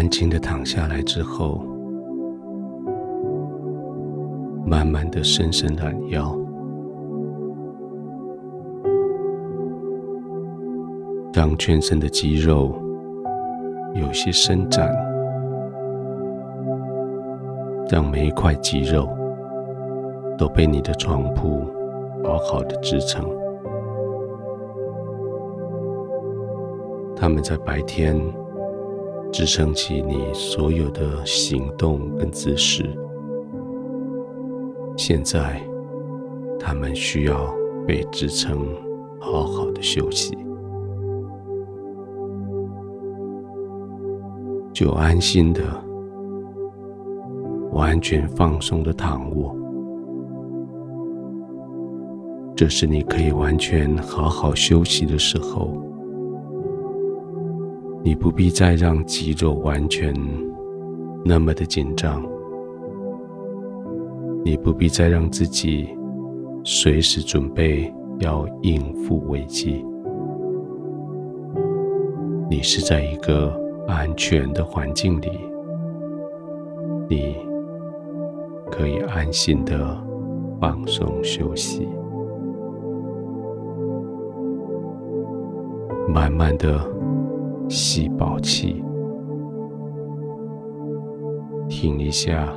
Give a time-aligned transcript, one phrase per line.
[0.00, 1.62] 安静的躺下来之后，
[4.64, 6.34] 慢慢的伸伸懒腰，
[11.34, 12.72] 让全身的肌肉
[13.94, 14.90] 有些伸展，
[17.90, 19.06] 让每一块肌肉
[20.38, 21.60] 都被你的床铺
[22.24, 23.22] 好好的支撑。
[27.14, 28.18] 他们在白天
[29.32, 32.84] 支撑起你所有的行动跟姿势，
[34.96, 35.60] 现在
[36.58, 37.54] 他们需要
[37.86, 38.66] 被支撑，
[39.18, 40.36] 好好的休息，
[44.72, 45.62] 就安心的、
[47.72, 49.56] 完全放松的躺卧，
[52.56, 55.89] 这是你可以完全好好休息的时候。
[58.02, 60.14] 你不必再让肌肉完全
[61.22, 62.22] 那么的紧张，
[64.42, 65.88] 你不必再让自己
[66.64, 69.84] 随时准备要应付危机。
[72.48, 73.54] 你是在一个
[73.86, 75.30] 安全的环境里，
[77.06, 77.36] 你
[78.70, 79.96] 可以安心的
[80.58, 81.86] 放松休息，
[86.08, 86.80] 慢慢的。
[87.70, 88.82] 吸饱气，
[91.68, 92.52] 停一下，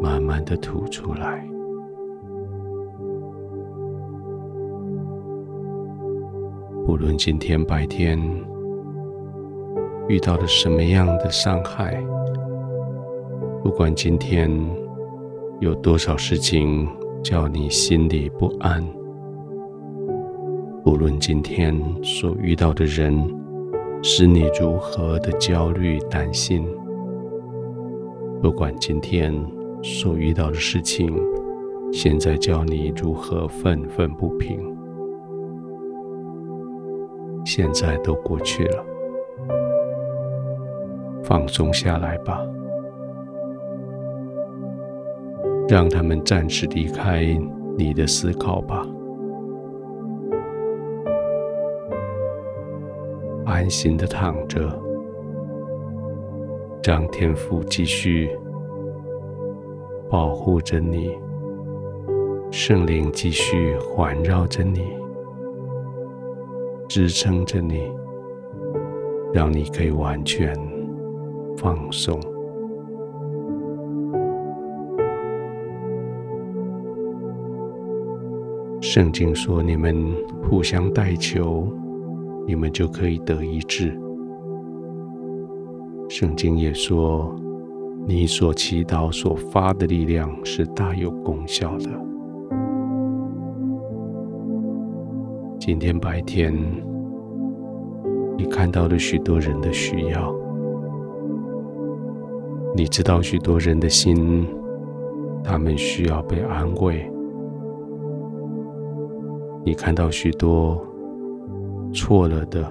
[0.00, 1.46] 慢慢的吐出来。
[6.86, 8.18] 不论今天白天
[10.08, 12.02] 遇到了什么样的伤害，
[13.62, 14.50] 不管今天
[15.60, 16.88] 有多少事情
[17.22, 18.82] 叫你心里不安，
[20.82, 23.45] 不论今天所遇到的人。
[24.02, 26.66] 使你如何的焦虑担心？
[28.40, 29.34] 不管今天
[29.82, 31.12] 所遇到的事情，
[31.92, 34.60] 现在叫你如何愤愤不平，
[37.44, 38.84] 现在都过去了，
[41.24, 42.40] 放松下来吧，
[45.68, 47.24] 让他们暂时离开
[47.76, 48.86] 你的思考吧。
[53.46, 54.60] 安心的躺着，
[56.82, 58.28] 让天父继续
[60.10, 61.16] 保护着你，
[62.50, 64.88] 圣灵继续环绕着你，
[66.88, 67.88] 支撑着你，
[69.32, 70.52] 让你可以完全
[71.56, 72.20] 放松。
[78.80, 81.68] 圣经说：“你们互相代求。”
[82.46, 83.98] 你们就可以得医治。
[86.08, 87.34] 圣经也说，
[88.06, 91.90] 你所祈祷所发的力量是大有功效的。
[95.58, 96.54] 今天白天，
[98.36, 100.32] 你看到了许多人的需要，
[102.76, 104.46] 你知道许多人的心，
[105.42, 107.10] 他们需要被安慰。
[109.64, 110.80] 你看到许多。
[111.96, 112.70] 错了的，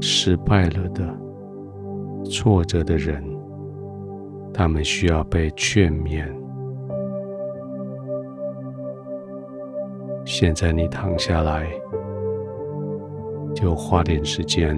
[0.00, 1.06] 失败了的，
[2.24, 3.22] 挫折的人，
[4.54, 6.26] 他们需要被劝勉。
[10.24, 11.66] 现在你躺下来，
[13.54, 14.74] 就花点时间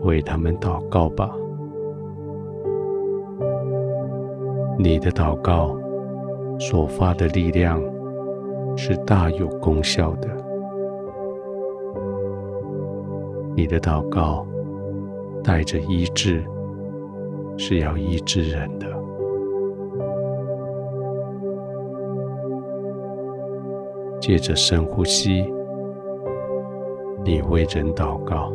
[0.00, 1.30] 为他们祷告吧。
[4.78, 5.78] 你的祷告
[6.58, 7.78] 所发的力量
[8.74, 10.45] 是大有功效的。
[13.56, 14.46] 你的祷告
[15.42, 16.44] 带着医治，
[17.56, 18.86] 是要医治人的。
[24.20, 25.50] 借着深呼吸，
[27.24, 28.52] 你为人祷告，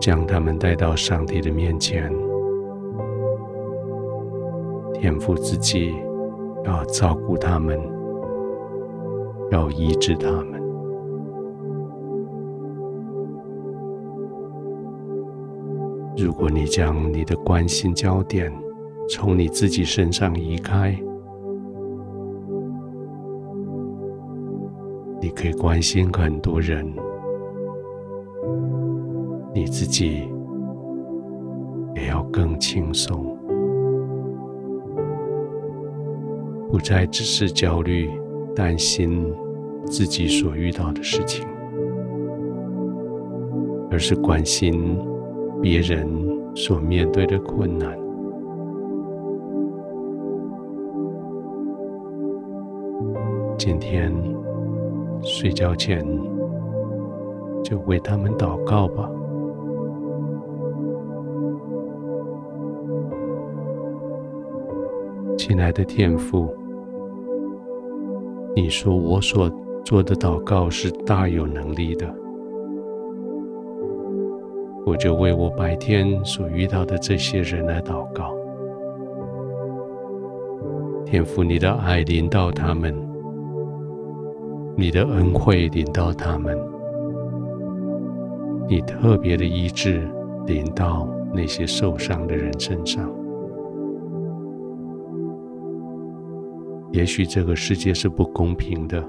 [0.00, 2.08] 将他们带到上帝的面前，
[4.94, 5.92] 天赋自己
[6.64, 7.76] 要照顾他们，
[9.50, 10.57] 要医治他们。
[16.18, 18.52] 如果你将你的关心焦点
[19.08, 20.98] 从你自己身上移开，
[25.20, 26.92] 你可以关心很多人，
[29.54, 30.28] 你自己
[31.94, 33.38] 也要更轻松，
[36.68, 38.10] 不再只是焦虑、
[38.56, 39.32] 担心
[39.86, 41.46] 自己所遇到的事情。
[43.90, 44.98] 而是关心
[45.60, 46.08] 别人
[46.54, 47.98] 所面对的困难。
[53.58, 54.12] 今天
[55.22, 56.06] 睡觉前
[57.62, 59.10] 就为他们祷告吧。
[65.36, 66.54] 亲爱的天父，
[68.54, 69.50] 你说我所
[69.84, 72.14] 做的祷告是大有能力的，
[74.88, 78.34] 我就为我白天所遇到的这些人来祷告。
[81.04, 82.96] 天父，你的爱临到他们，
[84.74, 86.58] 你的恩惠临到他们，
[88.66, 90.08] 你特别的医治
[90.46, 93.14] 临到那些受伤的人身上。
[96.92, 99.04] 也许这个世界是不公平的，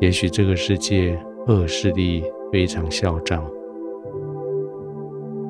[0.00, 2.22] 也许这个世界恶势力
[2.52, 3.42] 非常嚣张，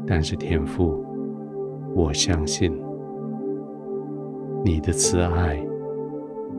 [0.09, 1.05] 但是天父，
[1.95, 2.73] 我相信
[4.65, 5.63] 你的慈爱、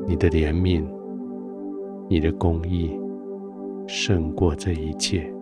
[0.06, 0.86] 你的怜悯、
[2.07, 2.98] 你的公义
[3.88, 5.34] 胜过这一切。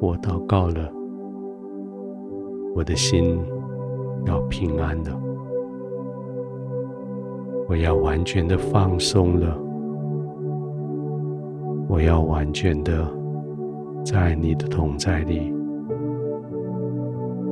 [0.00, 0.92] 我祷告了，
[2.74, 3.38] 我的心。
[4.26, 5.18] 要平安了，
[7.68, 9.56] 我要完全的放松了，
[11.88, 13.08] 我要完全的
[14.10, 15.52] 在你的同在里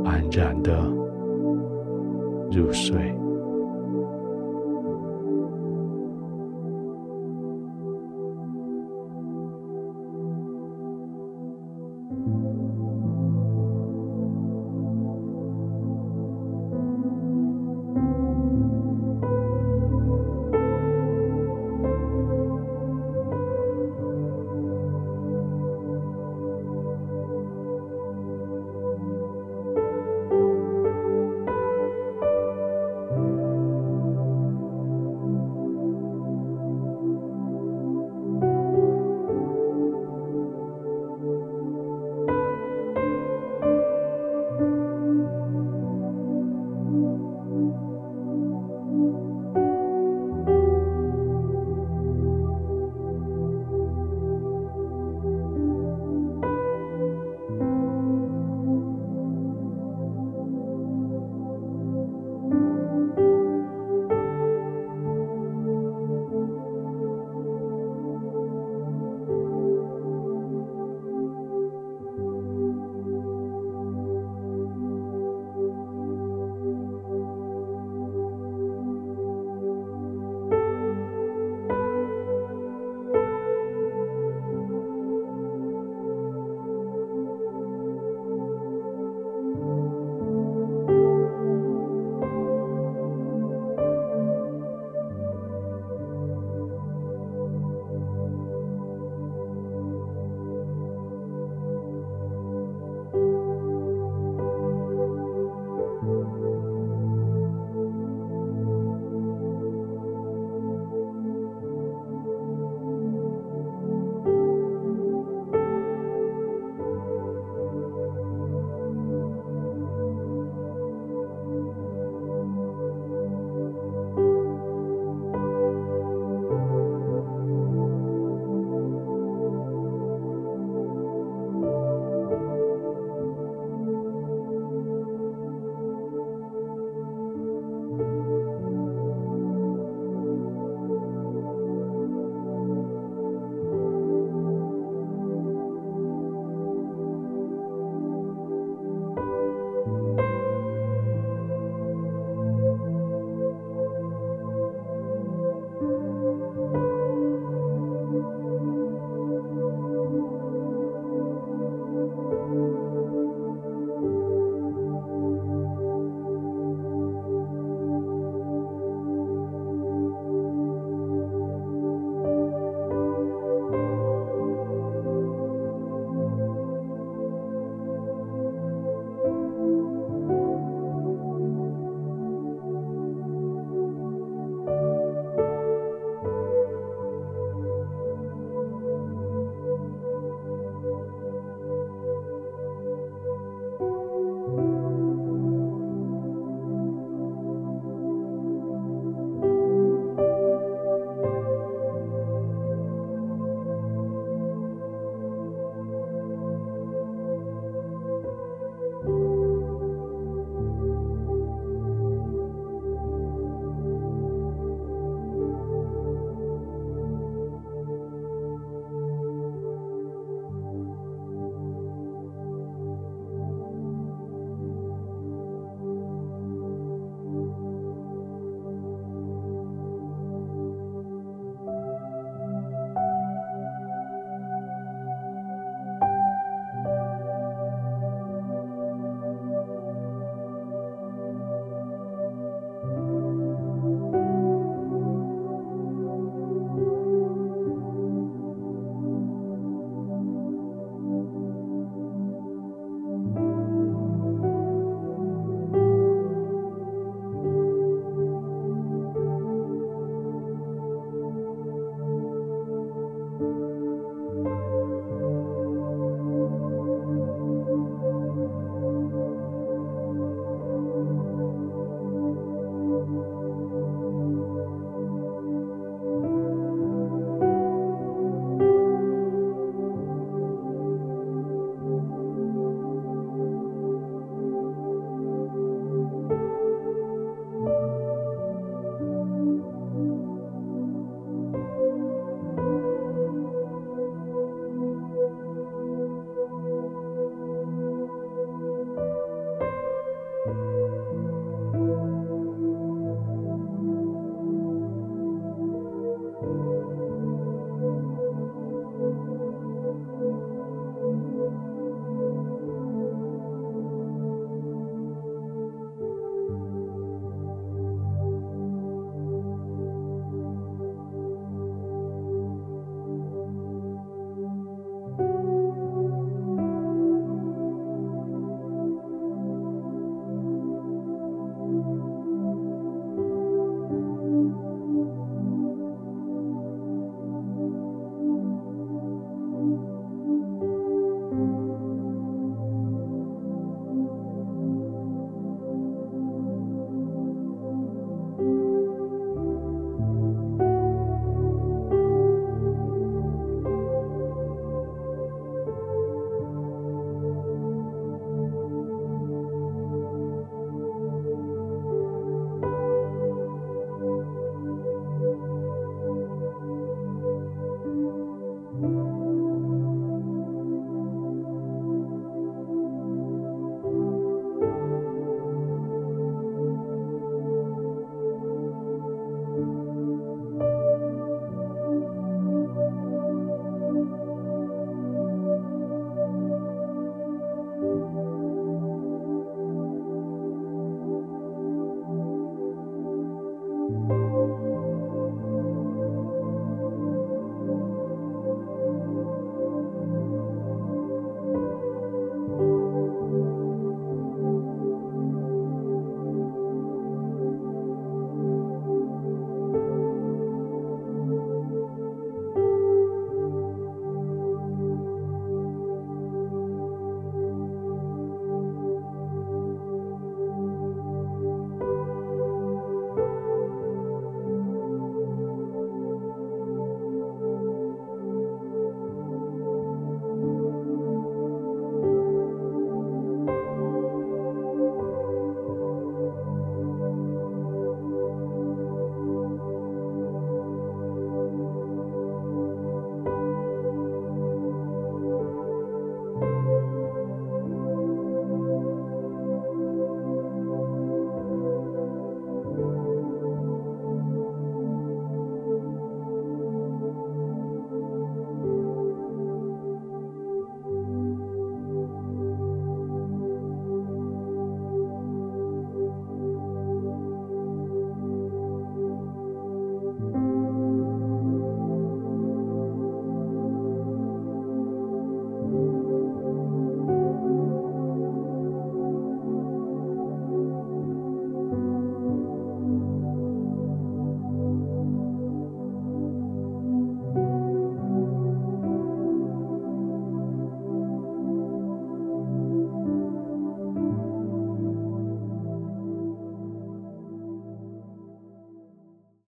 [0.07, 0.73] 安然的
[2.51, 3.26] 入睡。